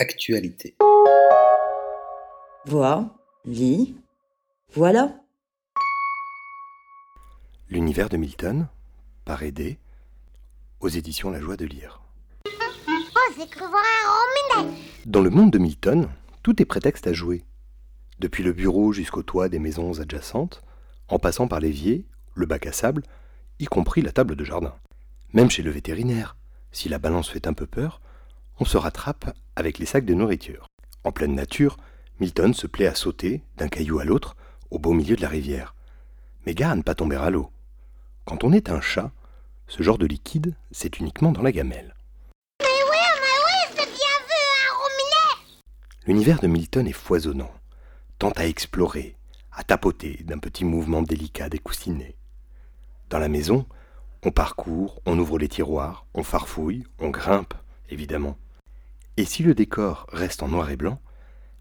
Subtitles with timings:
[0.00, 0.74] Actualité.
[2.64, 3.94] Vois, lis,
[4.72, 5.20] voilà.
[7.68, 8.66] L'univers de Milton,
[9.26, 9.78] par Aidé,
[10.80, 12.00] aux éditions La Joie de lire.
[15.04, 16.08] Dans le monde de Milton,
[16.42, 17.44] tout est prétexte à jouer.
[18.20, 20.62] Depuis le bureau jusqu'au toit des maisons adjacentes,
[21.08, 23.02] en passant par l'évier, le bac à sable,
[23.58, 24.74] y compris la table de jardin.
[25.34, 26.38] Même chez le vétérinaire,
[26.72, 28.00] si la balance fait un peu peur,
[28.60, 30.66] on se rattrape avec les sacs de nourriture.
[31.02, 31.78] En pleine nature,
[32.20, 34.36] Milton se plaît à sauter d'un caillou à l'autre
[34.70, 35.74] au beau milieu de la rivière.
[36.44, 37.50] Mais gare à ne pas tomber à l'eau.
[38.26, 39.12] Quand on est un chat,
[39.66, 41.94] ce genre de liquide, c'est uniquement dans la gamelle.
[42.60, 45.56] Mais oui, mais oui, c'est bien vu, un rominet
[46.06, 47.52] L'univers de Milton est foisonnant,
[48.18, 49.16] tant à explorer,
[49.52, 52.16] à tapoter d'un petit mouvement délicat des coussinets.
[53.08, 53.66] Dans la maison,
[54.22, 57.54] on parcourt, on ouvre les tiroirs, on farfouille, on grimpe,
[57.88, 58.36] évidemment.
[59.16, 61.00] Et si le décor reste en noir et blanc,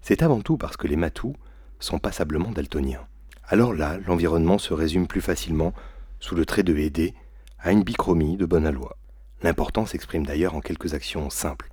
[0.00, 1.34] c'est avant tout parce que les matous
[1.80, 3.06] sont passablement daltoniens.
[3.44, 5.72] Alors là, l'environnement se résume plus facilement,
[6.20, 7.14] sous le trait de Hédé,
[7.58, 8.96] à une bichromie de bonne aloi.
[9.42, 11.70] L'important s'exprime d'ailleurs en quelques actions simples.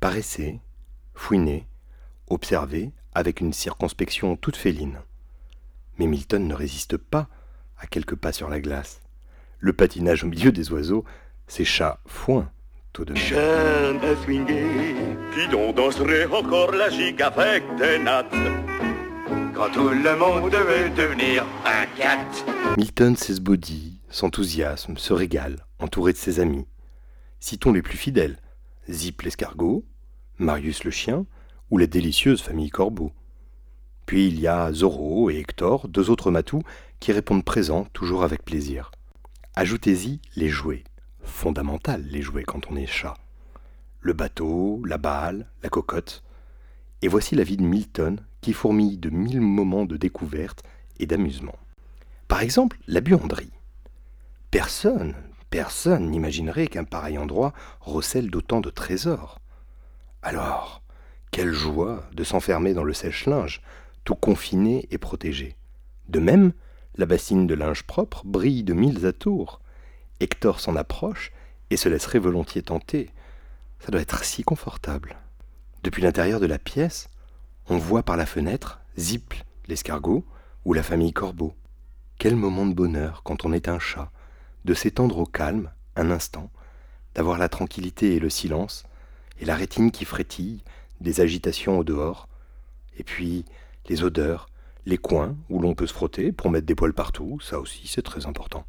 [0.00, 0.60] Paraissez,
[1.14, 1.66] fouiner,
[2.28, 5.00] observer avec une circonspection toute féline.
[5.98, 7.28] Mais Milton ne résiste pas
[7.78, 9.00] à quelques pas sur la glace.
[9.58, 11.04] Le patinage au milieu des oiseaux,
[11.46, 12.50] c'est chat foin
[12.94, 13.14] tout de.
[13.14, 14.94] J'aime swinguer,
[15.34, 18.32] qui donc danserait encore la gigue avec des nattes
[19.52, 22.24] Quand tout le monde veut devenir un cat
[22.78, 26.66] Milton s'esbaudit, s'enthousiasme, se régale, entouré de ses amis.
[27.40, 28.38] Citons les plus fidèles
[28.88, 29.84] Zip l'escargot,
[30.38, 31.26] Marius le chien
[31.70, 33.12] ou la délicieuse famille Corbeau.
[34.06, 36.62] Puis il y a Zorro et Hector, deux autres matous,
[37.00, 38.90] qui répondent présents, toujours avec plaisir.
[39.56, 40.84] Ajoutez-y les jouets,
[41.24, 43.14] fondamental les jouets quand on est chat.
[44.00, 46.22] Le bateau, la balle, la cocotte.
[47.02, 50.62] Et voici la vie de Milton qui fourmille de mille moments de découverte
[50.98, 51.58] et d'amusement.
[52.28, 53.52] Par exemple, la buanderie.
[54.50, 55.14] Personne,
[55.50, 59.40] personne n'imaginerait qu'un pareil endroit recèle d'autant de trésors.
[60.22, 60.82] Alors,
[61.30, 63.60] quelle joie de s'enfermer dans le sèche-linge,
[64.04, 65.56] tout confiné et protégé.
[66.08, 66.52] De même,
[66.96, 69.60] la bassine de linge propre brille de mille atours.
[70.24, 71.32] Hector s'en approche
[71.68, 73.10] et se laisserait volontiers tenter.
[73.78, 75.16] Ça doit être si confortable.
[75.82, 77.10] Depuis l'intérieur de la pièce,
[77.68, 79.34] on voit par la fenêtre Zip,
[79.68, 80.24] l'escargot,
[80.64, 81.54] ou la famille Corbeau.
[82.16, 84.10] Quel moment de bonheur quand on est un chat,
[84.64, 86.50] de s'étendre au calme, un instant,
[87.14, 88.84] d'avoir la tranquillité et le silence,
[89.40, 90.64] et la rétine qui frétille,
[91.02, 92.28] des agitations au dehors,
[92.96, 93.44] et puis
[93.90, 94.48] les odeurs,
[94.86, 98.00] les coins où l'on peut se frotter pour mettre des poils partout, ça aussi c'est
[98.00, 98.64] très important.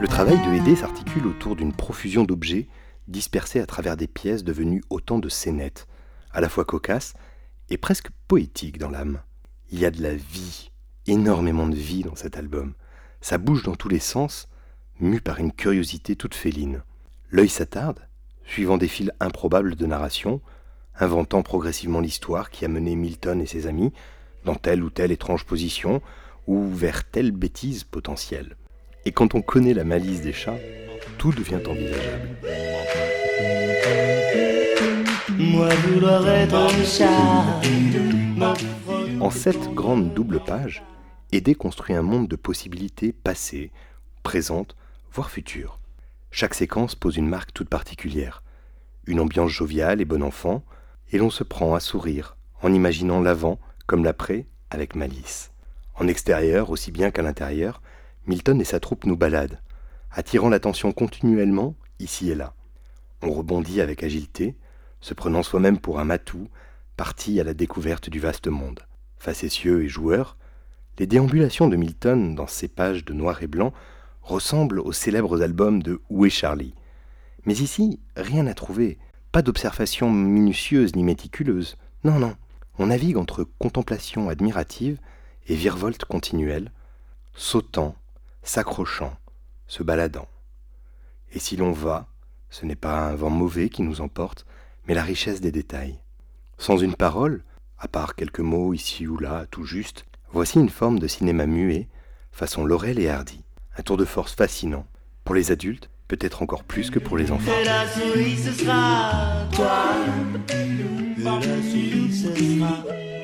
[0.00, 2.68] Le travail de Hédé s'articule autour d'une profusion d'objets
[3.08, 5.86] dispersés à travers des pièces devenues autant de scénettes,
[6.32, 7.14] à la fois cocasses
[7.70, 9.22] et presque poétiques dans l'âme.
[9.70, 10.70] Il y a de la vie,
[11.06, 12.74] énormément de vie dans cet album.
[13.22, 14.48] Ça bouge dans tous les sens,
[15.00, 16.82] mu par une curiosité toute féline.
[17.30, 18.06] L'œil s'attarde,
[18.44, 20.42] suivant des fils improbables de narration,
[20.98, 23.92] inventant progressivement l'histoire qui a mené Milton et ses amis
[24.44, 26.00] dans telle ou telle étrange position
[26.46, 28.56] ou vers telle bêtise potentielle.
[29.04, 30.58] Et quand on connaît la malice des chats,
[31.18, 32.28] tout devient envisageable.
[35.38, 37.60] Moi vouloir être un chat.
[39.20, 40.82] En cette grande double page,
[41.32, 43.72] Aidé construit un monde de possibilités passées,
[44.22, 44.76] présentes,
[45.12, 45.78] voire futures.
[46.30, 48.42] Chaque séquence pose une marque toute particulière,
[49.06, 50.62] une ambiance joviale et bon enfant,
[51.12, 55.50] et l'on se prend à sourire en imaginant l'avant comme l'après avec malice.
[55.94, 57.80] En extérieur aussi bien qu'à l'intérieur,
[58.26, 59.60] Milton et sa troupe nous baladent,
[60.10, 62.54] attirant l'attention continuellement ici et là.
[63.22, 64.56] On rebondit avec agilité,
[65.00, 66.48] se prenant soi-même pour un matou,
[66.96, 68.80] parti à la découverte du vaste monde.
[69.18, 70.36] Facétieux et joueur,
[70.98, 73.72] les déambulations de Milton dans ces pages de noir et blanc
[74.22, 76.74] ressemblent aux célèbres albums de Où est Charlie?
[77.44, 78.98] Mais ici, rien à trouver,
[79.36, 81.76] pas d'observation minutieuse ni méticuleuse.
[82.04, 82.36] Non, non,
[82.78, 84.98] on navigue entre contemplation admirative
[85.46, 86.72] et virevolte continuelle,
[87.34, 87.96] sautant,
[88.42, 89.14] s'accrochant,
[89.66, 90.26] se baladant.
[91.32, 92.08] Et si l'on va,
[92.48, 94.46] ce n'est pas un vent mauvais qui nous emporte,
[94.88, 95.98] mais la richesse des détails.
[96.56, 97.44] Sans une parole,
[97.78, 101.88] à part quelques mots ici ou là, tout juste, voici une forme de cinéma muet,
[102.32, 103.44] façon Laurel et Hardy.
[103.76, 104.86] Un tour de force fascinant.
[105.24, 107.52] Pour les adultes, peut-être encore plus que pour les enfants.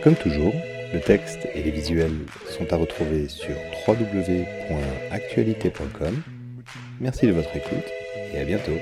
[0.03, 0.55] Comme toujours,
[0.93, 2.19] le texte et les visuels
[2.49, 3.55] sont à retrouver sur
[3.87, 6.23] www.actualité.com.
[7.01, 7.91] Merci de votre écoute
[8.35, 8.79] et à bientôt.